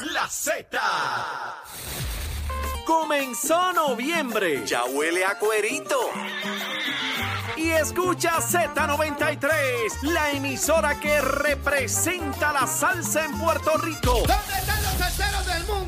[0.00, 0.78] La Z.
[2.86, 4.64] Comenzó noviembre.
[4.64, 5.98] Ya huele a cuerito.
[7.56, 14.12] Y escucha Z93, la emisora que representa la salsa en Puerto Rico.
[14.18, 15.87] ¿Dónde están los salseros del mundo?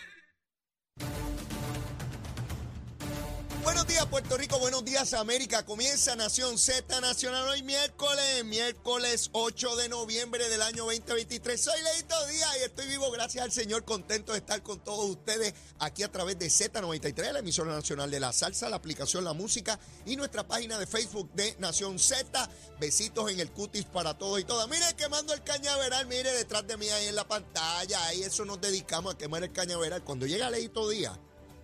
[5.01, 5.65] América.
[5.65, 11.59] Comienza Nación Z Nacional hoy miércoles, miércoles 8 de noviembre del año 2023.
[11.59, 15.55] Soy Leito Díaz y estoy vivo gracias al Señor, contento de estar con todos ustedes
[15.79, 19.79] aquí a través de Z93, la emisora nacional de la salsa, la aplicación La Música
[20.05, 22.47] y nuestra página de Facebook de Nación Z.
[22.79, 24.69] Besitos en el cutis para todos y todas.
[24.69, 28.05] Mire, quemando el cañaveral, mire detrás de mí ahí en la pantalla.
[28.05, 30.03] Ahí eso nos dedicamos a quemar el cañaveral.
[30.03, 31.17] Cuando llega Leito Díaz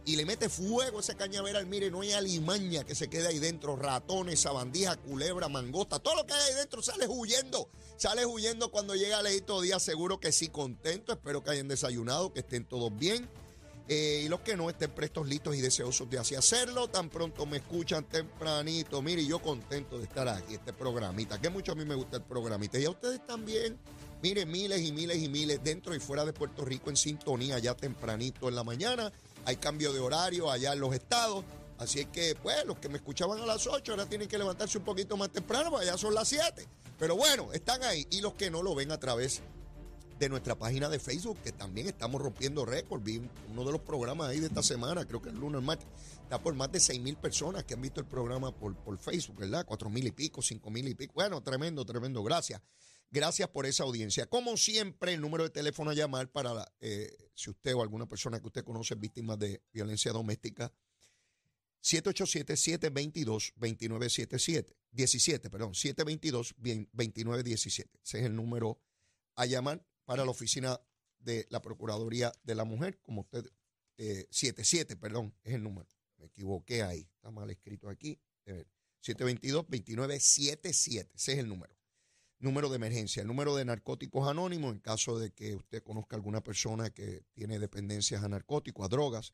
[0.07, 3.75] y le mete fuego ese cañaveral, mire, no hay alimaña que se quede ahí dentro,
[3.75, 8.95] ratones, sabandija, culebra, mangosta, todo lo que hay ahí dentro sale huyendo, sale huyendo cuando
[8.95, 13.27] llega Leito Díaz, seguro que sí, contento, espero que hayan desayunado, que estén todos bien.
[13.89, 17.45] Eh, y los que no estén prestos, listos y deseosos de así hacerlo, tan pronto
[17.45, 19.01] me escuchan tempranito.
[19.01, 22.23] Mire, yo contento de estar aquí, este programita, que mucho a mí me gusta el
[22.23, 22.77] programita.
[22.79, 23.79] Y a ustedes también,
[24.21, 27.75] mire, miles y miles y miles dentro y fuera de Puerto Rico en sintonía ya
[27.75, 29.09] tempranito en la mañana
[29.47, 31.45] hay cambio de horario allá en los estados.
[31.77, 34.77] Así es que, pues, los que me escuchaban a las 8 ahora tienen que levantarse
[34.77, 36.67] un poquito más temprano, porque ya son las 7.
[36.99, 38.05] Pero bueno, están ahí.
[38.09, 39.41] Y los que no lo ven a través
[40.19, 43.01] de nuestra página de Facebook, que también estamos rompiendo récord.
[43.01, 45.87] Vi uno de los programas ahí de esta semana, creo que el lunes, el martes,
[46.23, 49.37] está por más de 6 mil personas que han visto el programa por, por Facebook,
[49.37, 49.63] ¿verdad?
[49.65, 51.13] 4 mil y pico, 5 mil y pico.
[51.15, 52.21] Bueno, tremendo, tremendo.
[52.21, 52.61] Gracias.
[53.09, 54.25] Gracias por esa audiencia.
[54.25, 58.41] Como siempre, el número de teléfono a llamar para eh, si usted o alguna persona
[58.41, 60.73] que usted conoce es víctima de violencia doméstica,
[61.81, 64.75] 787-722-2977.
[64.91, 67.89] 17, perdón, 722-2917.
[68.03, 68.77] Ese es el número
[69.35, 70.77] a llamar para la oficina
[71.19, 73.49] de la Procuraduría de la Mujer, como usted,
[73.97, 75.87] eh, 77, perdón, es el número.
[76.17, 78.19] Me equivoqué ahí, está mal escrito aquí.
[79.01, 81.76] 722-2977, ese es el número
[82.39, 86.41] número de emergencia, el número de narcóticos anónimos en caso de que usted conozca alguna
[86.41, 89.33] persona que tiene dependencias a narcóticos, a drogas.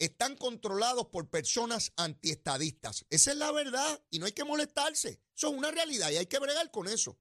[0.00, 3.04] están controlados por personas antiestadistas.
[3.10, 5.22] Esa es la verdad y no hay que molestarse.
[5.36, 7.20] Eso es una realidad y hay que bregar con eso.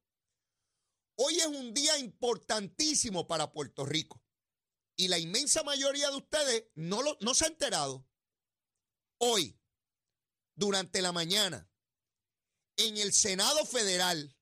[1.15, 4.23] Hoy es un día importantísimo para Puerto Rico
[4.95, 8.07] y la inmensa mayoría de ustedes no, lo, no se ha enterado.
[9.17, 9.59] Hoy,
[10.55, 11.69] durante la mañana,
[12.77, 14.37] en el Senado Federal,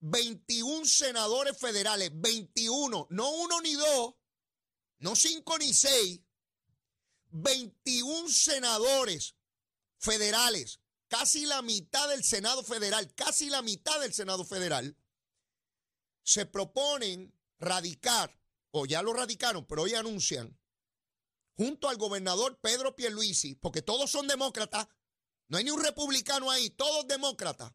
[0.00, 4.16] 21 senadores federales, 21, no uno ni dos,
[4.98, 6.20] no cinco ni seis,
[7.30, 9.36] 21 senadores
[9.98, 14.96] federales, casi la mitad del Senado federal, casi la mitad del Senado federal,
[16.22, 18.40] se proponen radicar,
[18.70, 20.58] o ya lo radicaron, pero hoy anuncian,
[21.54, 24.88] junto al gobernador Pedro Pierluisi, porque todos son demócratas,
[25.48, 27.72] no hay ni un republicano ahí, todos demócratas,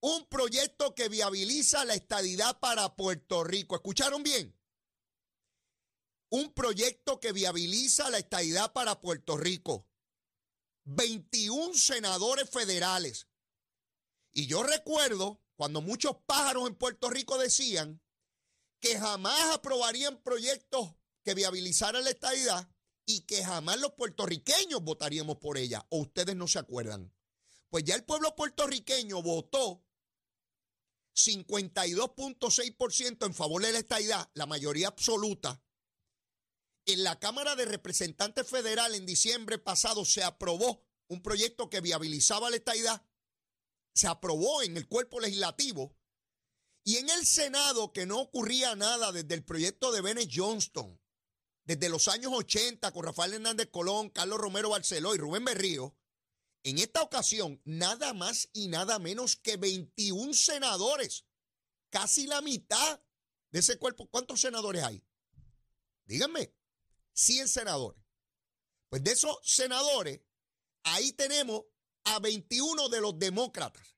[0.00, 3.74] un proyecto que viabiliza la estadidad para Puerto Rico.
[3.74, 4.54] ¿Escucharon bien?
[6.34, 9.86] Un proyecto que viabiliza la estadidad para Puerto Rico.
[10.82, 13.28] 21 senadores federales.
[14.32, 18.02] Y yo recuerdo cuando muchos pájaros en Puerto Rico decían
[18.80, 22.68] que jamás aprobarían proyectos que viabilizaran la estadidad
[23.06, 25.86] y que jamás los puertorriqueños votaríamos por ella.
[25.90, 27.14] ¿O ustedes no se acuerdan?
[27.70, 29.86] Pues ya el pueblo puertorriqueño votó
[31.14, 35.62] 52.6% en favor de la estadidad, la mayoría absoluta.
[36.86, 42.50] En la Cámara de Representantes Federal en diciembre pasado se aprobó un proyecto que viabilizaba
[42.50, 43.06] la estadidad.
[43.94, 45.96] Se aprobó en el cuerpo legislativo.
[46.84, 51.00] Y en el Senado, que no ocurría nada desde el proyecto de Bennett Johnston,
[51.64, 55.96] desde los años 80 con Rafael Hernández Colón, Carlos Romero Barceló y Rubén Berrío,
[56.62, 61.24] en esta ocasión nada más y nada menos que 21 senadores,
[61.88, 63.00] casi la mitad
[63.50, 64.10] de ese cuerpo.
[64.10, 65.02] ¿Cuántos senadores hay?
[66.04, 66.54] Díganme,
[67.14, 68.02] 100 senadores.
[68.90, 70.20] Pues de esos senadores,
[70.84, 71.64] ahí tenemos
[72.04, 73.96] a 21 de los demócratas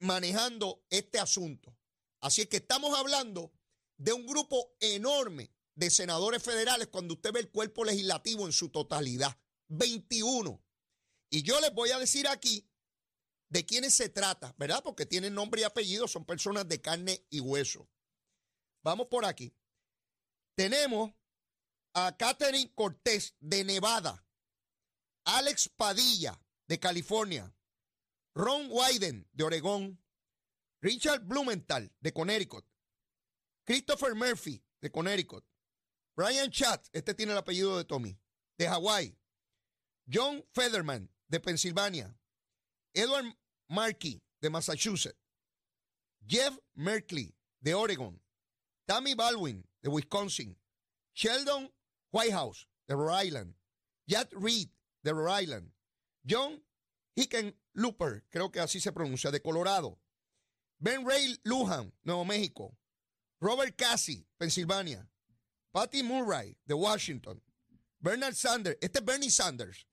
[0.00, 1.76] manejando este asunto.
[2.20, 3.52] Así es que estamos hablando
[3.98, 8.70] de un grupo enorme de senadores federales cuando usted ve el cuerpo legislativo en su
[8.70, 9.38] totalidad.
[9.68, 10.62] 21.
[11.30, 12.68] Y yo les voy a decir aquí
[13.48, 14.82] de quiénes se trata, ¿verdad?
[14.82, 17.88] Porque tienen nombre y apellido, son personas de carne y hueso.
[18.82, 19.54] Vamos por aquí.
[20.54, 21.12] Tenemos
[21.96, 24.22] a Catherine Cortés de Nevada,
[25.24, 26.38] Alex Padilla
[26.68, 27.50] de California,
[28.34, 29.98] Ron Wyden de Oregón,
[30.82, 32.66] Richard Blumenthal de Connecticut,
[33.64, 35.42] Christopher Murphy de Connecticut,
[36.14, 38.18] Brian Chatz, este tiene el apellido de Tommy,
[38.58, 39.18] de Hawái,
[40.06, 42.14] John Federman de Pensilvania,
[42.92, 43.34] Edward
[43.68, 45.18] Markey de Massachusetts,
[46.26, 48.22] Jeff Merkley de Oregon,
[48.86, 50.58] Tammy Baldwin de Wisconsin,
[51.14, 51.72] Sheldon
[52.16, 53.54] Whitehouse de Rhode Island,
[54.06, 54.70] Jack Reed
[55.04, 55.70] de Rhode Island,
[56.24, 56.62] John
[57.14, 59.98] Hickenlooper, creo que así se pronuncia, de Colorado,
[60.78, 62.74] Ben Ray Lujan, Nuevo México,
[63.38, 65.06] Robert Cassie, Pensilvania,
[65.72, 67.42] Patty Murray de Washington,
[68.00, 69.86] Bernard Sanders, este es Bernie Sanders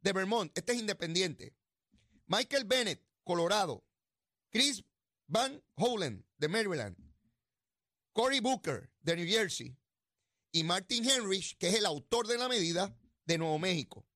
[0.00, 1.56] de Vermont, este es independiente,
[2.28, 3.84] Michael Bennett, Colorado,
[4.52, 4.84] Chris
[5.26, 6.96] Van Hollen de Maryland,
[8.12, 9.76] Cory Booker de New Jersey
[10.56, 14.08] y Martin Henrich, que es el autor de la medida de Nuevo México.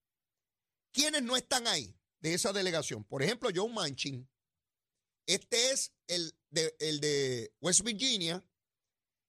[0.90, 3.04] ¿Quiénes no están ahí de esa delegación?
[3.04, 4.26] Por ejemplo, John Manchin.
[5.26, 8.42] Este es el de, el de West Virginia,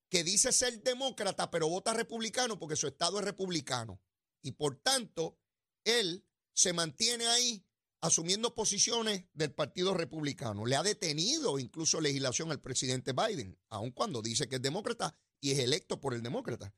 [0.09, 4.01] que dice ser demócrata, pero vota republicano porque su estado es republicano.
[4.41, 5.37] Y por tanto,
[5.83, 7.65] él se mantiene ahí
[7.99, 10.65] asumiendo posiciones del Partido Republicano.
[10.65, 15.51] Le ha detenido incluso legislación al presidente Biden, aun cuando dice que es demócrata y
[15.51, 16.73] es electo por el demócrata.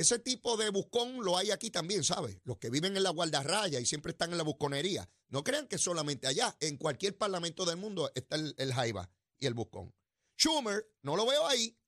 [0.00, 2.38] Ese tipo de buscón lo hay aquí también, ¿sabes?
[2.44, 5.06] Los que viven en la guardarraya y siempre están en la busconería.
[5.28, 9.52] No crean que solamente allá, en cualquier parlamento del mundo está el, jaiba y el
[9.52, 9.94] buscón.
[10.38, 11.78] Schumer, no lo veo ahí,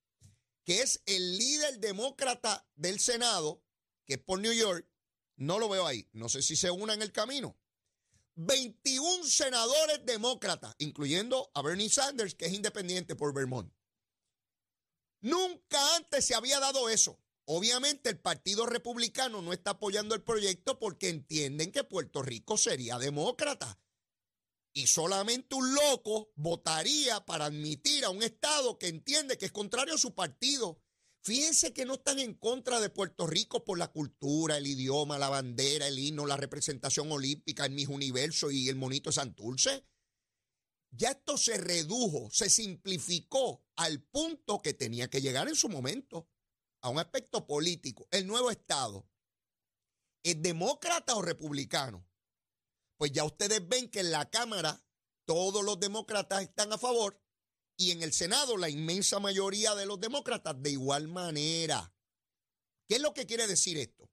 [0.63, 3.65] que es el líder demócrata del Senado,
[4.05, 4.87] que es por New York,
[5.37, 6.07] no lo veo ahí.
[6.13, 7.57] No sé si se una en el camino.
[8.35, 13.73] 21 senadores demócratas, incluyendo a Bernie Sanders, que es independiente por Vermont.
[15.23, 17.22] Nunca antes se había dado eso.
[17.45, 22.99] Obviamente el Partido Republicano no está apoyando el proyecto porque entienden que Puerto Rico sería
[22.99, 23.79] demócrata
[24.75, 29.95] y solamente un loco votaría para admitir a un Estado que entiende que es contrario
[29.95, 30.81] a su partido.
[31.25, 35.29] Fíjense que no están en contra de Puerto Rico por la cultura, el idioma, la
[35.29, 39.85] bandera, el himno, la representación olímpica, el mismo universo y el monito Santurce.
[40.91, 46.29] Ya esto se redujo, se simplificó al punto que tenía que llegar en su momento
[46.83, 48.07] a un aspecto político.
[48.11, 49.09] El nuevo Estado,
[50.23, 52.07] ¿es demócrata o republicano?
[53.03, 54.81] pues ya ustedes ven que en la Cámara
[55.25, 57.21] todos los demócratas están a favor
[57.77, 61.93] y en el Senado la inmensa mayoría de los demócratas de igual manera.
[62.87, 64.09] ¿Qué es lo que quiere decir esto?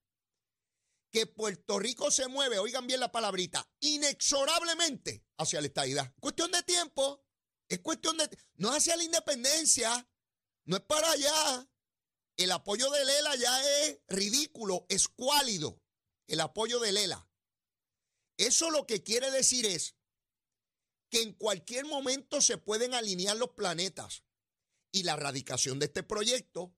[1.12, 6.12] Que Puerto Rico se mueve, oigan bien la palabrita, inexorablemente hacia la estadidad.
[6.20, 7.24] Cuestión de tiempo,
[7.68, 8.28] es cuestión de...
[8.56, 10.10] No es hacia la independencia,
[10.66, 11.70] no es para allá.
[12.40, 15.82] El apoyo de Lela ya es ridículo, es cuálido.
[16.26, 17.30] El apoyo de Lela.
[18.38, 19.98] Eso lo que quiere decir es
[21.10, 24.24] que en cualquier momento se pueden alinear los planetas
[24.94, 26.74] y la erradicación de este proyecto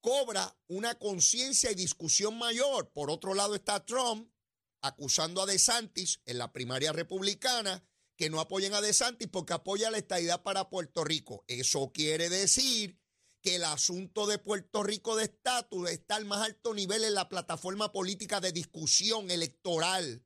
[0.00, 2.90] cobra una conciencia y discusión mayor.
[2.94, 4.32] Por otro lado está Trump
[4.80, 7.84] acusando a DeSantis en la primaria republicana
[8.16, 11.44] que no apoyen a DeSantis porque apoya la estadidad para Puerto Rico.
[11.48, 13.01] Eso quiere decir
[13.42, 17.28] que el asunto de Puerto Rico de estatus está al más alto nivel en la
[17.28, 20.24] plataforma política de discusión electoral.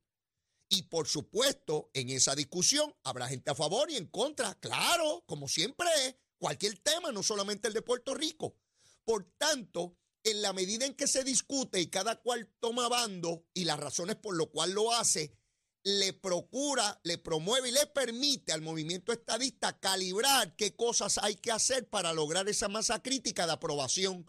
[0.68, 4.54] Y por supuesto, en esa discusión habrá gente a favor y en contra.
[4.56, 8.56] Claro, como siempre es, cualquier tema, no solamente el de Puerto Rico.
[9.04, 13.64] Por tanto, en la medida en que se discute y cada cual toma bando y
[13.64, 15.32] las razones por lo cual lo hace,
[15.86, 21.52] le procura, le promueve y le permite al movimiento estadista calibrar qué cosas hay que
[21.52, 24.28] hacer para lograr esa masa crítica de aprobación.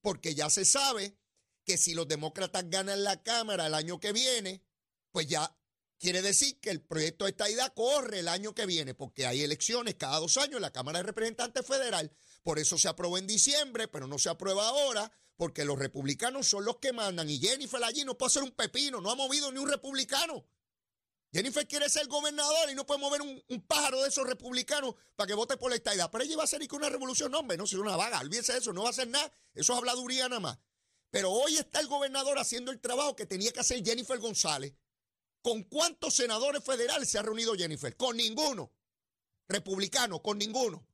[0.00, 1.18] Porque ya se sabe
[1.64, 4.62] que si los demócratas ganan la Cámara el año que viene,
[5.10, 5.52] pues ya
[5.98, 9.96] quiere decir que el proyecto de estadidad corre el año que viene, porque hay elecciones
[9.96, 12.12] cada dos años en la Cámara de Representantes Federal.
[12.44, 16.64] Por eso se aprobó en diciembre, pero no se aprueba ahora, porque los republicanos son
[16.64, 17.28] los que mandan.
[17.28, 20.44] Y Jennifer allí no puede ser un pepino, no ha movido ni un republicano.
[21.32, 25.34] Jennifer quiere ser gobernador y no puede mover un, pájaro de esos republicanos para que
[25.34, 26.10] vote por la estadidad.
[26.10, 28.58] Pero ella va a hacer una revolución, no, hombre, no, si una vaga, olvídese de
[28.58, 29.32] eso, no va a hacer nada.
[29.54, 30.58] Eso es habladuría nada más.
[31.10, 34.74] Pero hoy está el gobernador haciendo el trabajo que tenía que hacer Jennifer González.
[35.40, 37.96] ¿Con cuántos senadores federales se ha reunido Jennifer?
[37.96, 38.70] Con ninguno.
[39.48, 40.86] Republicano, con ninguno.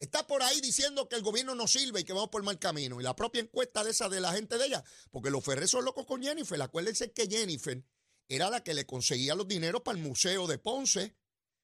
[0.00, 3.00] Está por ahí diciendo que el gobierno no sirve y que vamos por mal camino.
[3.00, 5.84] Y la propia encuesta de esa de la gente de ella, porque los Ferres son
[5.84, 6.60] locos con Jennifer.
[6.60, 7.82] Acuérdense que Jennifer
[8.28, 11.16] era la que le conseguía los dineros para el museo de Ponce.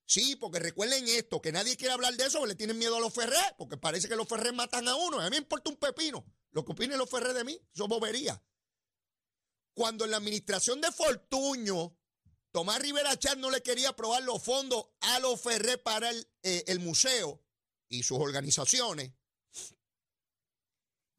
[0.06, 3.00] Sí, porque recuerden esto, que nadie quiere hablar de eso, porque le tienen miedo a
[3.00, 5.20] los Ferré, porque parece que los Ferré matan a uno.
[5.20, 8.40] A mí me importa un pepino lo que opinen los Ferré de mí, eso bobería.
[9.74, 11.98] Cuando en la administración de Fortuño,
[12.52, 16.62] Tomás Rivera Char no le quería aprobar los fondos a los Ferré para el, eh,
[16.68, 17.44] el museo
[17.88, 19.12] y sus organizaciones,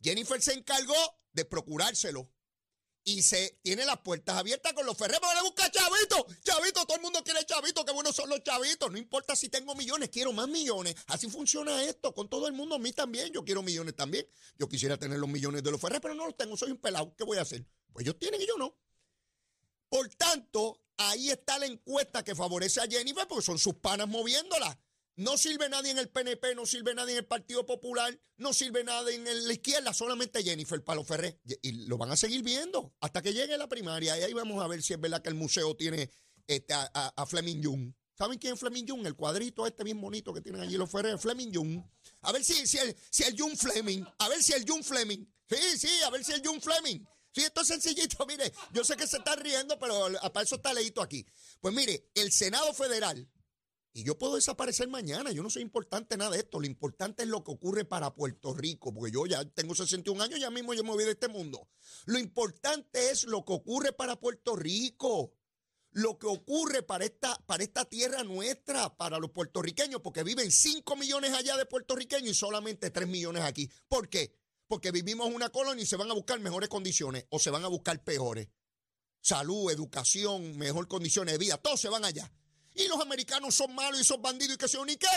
[0.02, 0.96] Jennifer se encargó
[1.34, 2.32] de procurárselo
[3.08, 6.26] y se tiene las puertas abiertas con los Ferrer para buscar chavito.
[6.44, 8.92] Chavito, todo el mundo quiere chavito, qué buenos son los chavitos.
[8.92, 10.96] No importa si tengo millones, quiero más millones.
[11.08, 13.32] Así funciona esto con todo el mundo, a mí también.
[13.32, 14.28] Yo quiero millones también.
[14.58, 17.16] Yo quisiera tener los millones de los Ferrer, pero no los tengo, soy un pelado.
[17.16, 17.64] ¿Qué voy a hacer?
[17.94, 18.76] Pues ellos tienen y yo no.
[19.88, 24.80] Por tanto, ahí está la encuesta que favorece a Jennifer porque son sus panas moviéndola.
[25.18, 28.84] No sirve nadie en el PNP, no sirve nadie en el Partido Popular, no sirve
[28.84, 31.40] nadie en la izquierda, solamente Jennifer Palo Ferré.
[31.62, 34.18] Y lo van a seguir viendo hasta que llegue la primaria.
[34.18, 36.10] Y ahí vamos a ver si es verdad que el museo tiene
[36.48, 37.94] este, a, Fleming Jung.
[38.18, 39.06] ¿Saben quién es Fleming Jung?
[39.06, 41.82] El cuadrito este bien bonito que tienen allí los Ferré, Fleming Jung.
[42.22, 45.26] A ver si, si, el, si el Jung Fleming, a ver si el Jung Fleming.
[45.50, 47.06] Sí, sí, a ver si el Jung Fleming.
[47.32, 50.74] Sí, esto es sencillito, mire, yo sé que se está riendo, pero para eso está
[50.74, 51.26] leído aquí.
[51.60, 53.28] Pues mire, el Senado Federal
[53.96, 57.30] y yo puedo desaparecer mañana, yo no soy importante nada de esto, lo importante es
[57.30, 60.84] lo que ocurre para Puerto Rico, porque yo ya tengo 61 años, ya mismo yo
[60.84, 61.70] me voy de este mundo.
[62.04, 65.32] Lo importante es lo que ocurre para Puerto Rico,
[65.92, 70.94] lo que ocurre para esta, para esta tierra nuestra, para los puertorriqueños, porque viven 5
[70.98, 73.72] millones allá de puertorriqueños y solamente 3 millones aquí.
[73.88, 74.36] ¿Por qué?
[74.68, 77.70] Porque vivimos una colonia y se van a buscar mejores condiciones o se van a
[77.70, 78.50] buscar peores.
[79.22, 82.30] Salud, educación, mejor condiciones de vida, todos se van allá
[82.76, 85.08] y los americanos son malos y son bandidos y que son ni qué.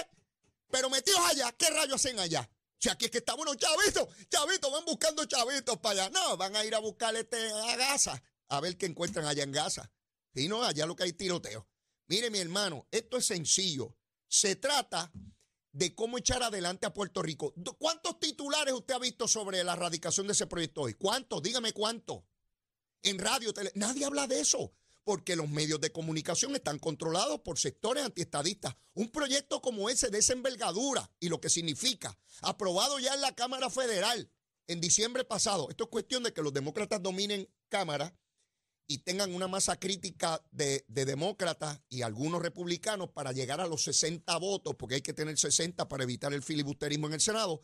[0.71, 2.49] Pero metidos allá, ¿qué rayos hacen allá?
[2.79, 6.11] Sea, aquí es que está bueno, chavitos, chavitos, van buscando chavitos para allá.
[6.11, 9.51] No, van a ir a buscar este, a Gaza, a ver qué encuentran allá en
[9.51, 9.91] Gaza.
[10.33, 11.67] Si no, allá lo que hay tiroteo.
[12.07, 13.97] Mire, mi hermano, esto es sencillo.
[14.29, 15.11] Se trata
[15.73, 17.53] de cómo echar adelante a Puerto Rico.
[17.79, 20.95] ¿Cuántos titulares usted ha visto sobre la erradicación de ese proyecto hoy?
[20.95, 21.43] ¿Cuántos?
[21.43, 22.23] Dígame cuántos.
[23.03, 23.73] En radio, tele...
[23.75, 24.73] nadie habla de eso
[25.09, 28.77] porque los medios de comunicación están controlados por sectores antiestadistas.
[28.93, 33.35] Un proyecto como ese de esa envergadura y lo que significa, aprobado ya en la
[33.35, 34.31] Cámara Federal
[34.67, 35.71] en diciembre pasado.
[35.71, 38.15] Esto es cuestión de que los demócratas dominen Cámara
[38.87, 44.37] y tengan una masa crítica de, demócratas y algunos republicanos para llegar a los 60
[44.37, 47.63] votos, porque hay que tener 60 para evitar el filibusterismo en el Senado,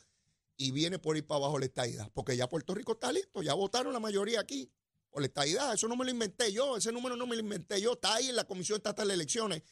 [0.57, 3.53] y viene por ir para abajo la estadidad, porque ya Puerto Rico está listo, ya
[3.53, 4.73] votaron la mayoría aquí
[5.15, 5.73] por la estadidad.
[5.73, 8.31] Eso no me lo inventé yo, ese número no me lo inventé yo, está ahí
[8.31, 9.63] en la Comisión Estatal de Elecciones.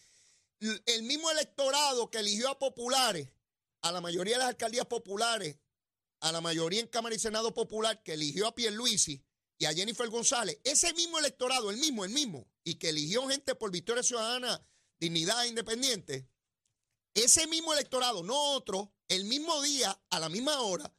[0.86, 3.28] El mismo electorado que eligió a populares,
[3.82, 5.58] a la mayoría de las alcaldías populares,
[6.20, 9.20] a la mayoría en Cámara y Senado Popular que eligió a Pierluisi
[9.58, 13.56] y a Jennifer González, ese mismo electorado, el mismo, el mismo, y que eligió gente
[13.56, 14.64] por Victoria Ciudadana,
[15.00, 16.28] Dignidad e Independiente,
[17.14, 20.94] ese mismo electorado, no otro, el mismo día, a la misma hora,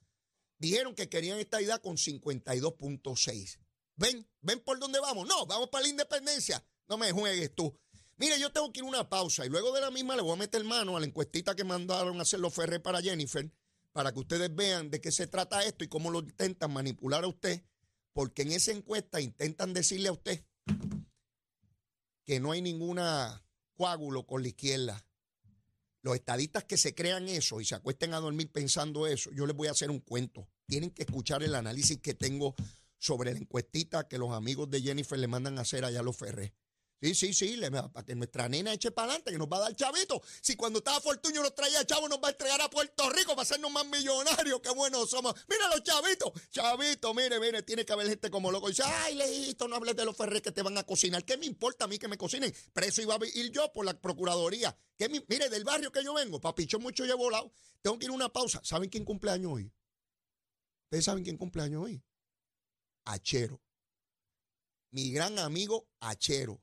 [0.57, 3.62] dijeron que querían esta idea con 52.6.
[3.95, 5.27] Ven, ven por dónde vamos.
[5.27, 6.63] No, vamos para la independencia.
[6.87, 7.77] No me juegues tú.
[8.17, 10.33] Mire, yo tengo que ir a una pausa y luego de la misma le voy
[10.33, 13.51] a meter mano a la encuestita que mandaron a hacer los para Jennifer
[13.93, 17.27] para que ustedes vean de qué se trata esto y cómo lo intentan manipular a
[17.27, 17.63] usted,
[18.11, 20.43] porque en esa encuesta intentan decirle a usted
[22.25, 23.45] que no hay ninguna
[23.75, 25.05] coágulo con la izquierda.
[26.01, 29.55] Los estadistas que se crean eso y se acuesten a dormir pensando eso, yo les
[29.55, 30.47] voy a hacer un cuento.
[30.65, 32.55] Tienen que escuchar el análisis que tengo
[33.03, 36.15] sobre la encuestita que los amigos de Jennifer le mandan a hacer allá a los
[36.15, 36.53] Ferrer.
[37.01, 39.59] Sí, sí, sí, le, para que nuestra nena eche para adelante, que nos va a
[39.59, 40.21] dar chavito.
[40.39, 43.41] Si cuando estaba Fortuño nos traía chavo, nos va a entregar a Puerto Rico para
[43.41, 44.61] hacernos más millonarios.
[44.61, 45.35] Qué buenos somos.
[45.49, 46.31] Mira los chavitos.
[46.49, 48.69] Chavito, mire, mire, tiene que haber gente como loco.
[48.69, 51.25] dice, ay, leíto, no hables de los ferres que te van a cocinar.
[51.25, 52.53] ¿Qué me importa a mí que me cocinen?
[52.71, 54.73] Preso iba a ir yo por la Procuraduría.
[54.97, 57.51] ¿Qué mire, del barrio que yo vengo, papicho mucho llevo volado.
[57.81, 58.61] Tengo que ir a una pausa.
[58.63, 59.73] ¿Saben quién cumpleaños hoy?
[60.85, 62.01] ¿Ustedes saben quién cumpleaños hoy?
[63.05, 63.61] Achero.
[64.91, 66.61] Mi gran amigo Achero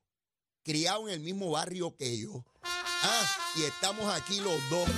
[0.62, 2.44] criado en el mismo barrio que yo.
[2.62, 4.88] Ah, y estamos aquí los dos.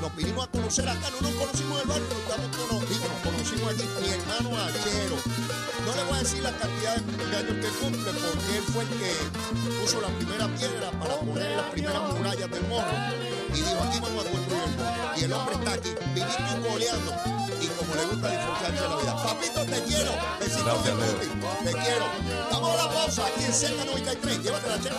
[0.00, 3.20] Nos vinimos a conocer acá, no nos conocimos en el barrio, pero estamos conocidos, nos
[3.22, 3.84] conocimos aquí.
[4.00, 5.16] Mi hermano Achero.
[5.84, 8.88] No le voy a decir la cantidad de años que cumple, porque él fue el
[8.88, 12.92] que puso la primera piedra para poner las primeras murallas del morro.
[13.50, 15.16] Y dijo, aquí vamos a construir el morro.
[15.16, 17.29] Y el hombre está aquí, viniendo y goleando.
[17.90, 19.16] Como le gusta disfrutarse la vida.
[19.16, 20.12] Papito, te quiero.
[20.38, 22.04] Besitos de Te quiero.
[22.52, 24.42] A la pausa aquí en Cerca 93.
[24.44, 24.96] Llévate la chela.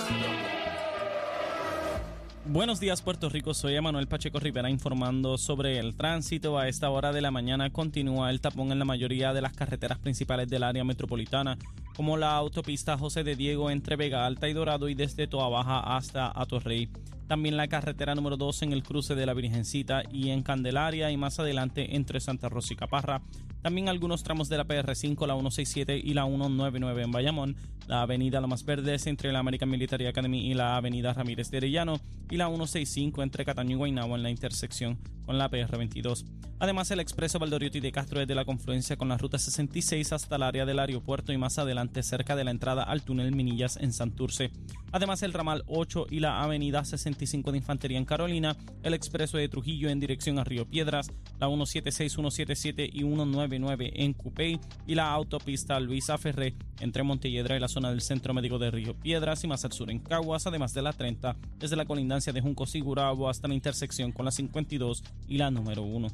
[2.44, 6.60] Buenos días Puerto Rico, soy Emanuel Pacheco Rivera informando sobre el tránsito.
[6.60, 10.00] A esta hora de la mañana continúa el tapón en la mayoría de las carreteras
[10.00, 11.58] principales del área metropolitana,
[11.96, 15.96] como la autopista José de Diego entre Vega Alta y Dorado y desde Toa Baja
[15.96, 16.90] hasta Atorrey.
[17.32, 21.16] También la carretera número 2 en el cruce de la Virgencita y en Candelaria y
[21.16, 23.22] más adelante entre Santa Rosa y Caparra.
[23.62, 27.56] También algunos tramos de la PR5, la 167 y la 199 en Bayamón,
[27.88, 32.02] la avenida Lomas Verdes entre la American Military Academy y la avenida Ramírez de Arellano
[32.30, 34.98] y la 165 entre Cataño y Guaynabo en la intersección
[35.32, 36.26] con la PR22.
[36.60, 40.44] Además, el expreso Valdoriotti de Castro desde la confluencia con la ruta 66 hasta el
[40.44, 44.52] área del aeropuerto y más adelante cerca de la entrada al túnel Minillas en Santurce.
[44.92, 49.48] Además, el ramal 8 y la avenida 65 de Infantería en Carolina, el expreso de
[49.48, 51.08] Trujillo en dirección a Río Piedras,
[51.40, 57.60] la 176, 177 y 199 en Cupey y la autopista Luisa Ferré entre Montelledra y
[57.60, 60.74] la zona del Centro Médico de Río Piedras y más al sur en Caguas, además
[60.74, 65.04] de la 30 desde la colindancia de Junco Sigurabo hasta la intersección con la 52
[65.28, 66.08] y la número 1.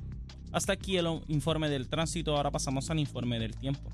[0.51, 3.91] Hasta aquí el informe del tránsito, ahora pasamos al informe del tiempo.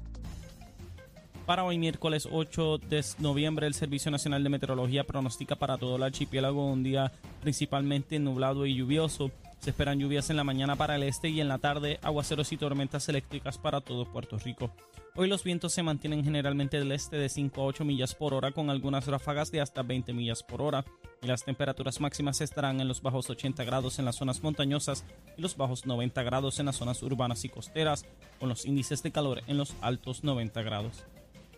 [1.46, 6.04] Para hoy miércoles 8 de noviembre el Servicio Nacional de Meteorología pronostica para todo el
[6.04, 9.30] archipiélago un día principalmente nublado y lluvioso.
[9.64, 12.58] Se esperan lluvias en la mañana para el este y en la tarde aguaceros y
[12.58, 14.76] tormentas eléctricas para todo Puerto Rico.
[15.16, 18.52] Hoy los vientos se mantienen generalmente del este de 5 a 8 millas por hora
[18.52, 20.84] con algunas ráfagas de hasta 20 millas por hora
[21.22, 25.06] y las temperaturas máximas estarán en los bajos 80 grados en las zonas montañosas
[25.38, 28.06] y los bajos 90 grados en las zonas urbanas y costeras
[28.42, 31.06] con los índices de calor en los altos 90 grados.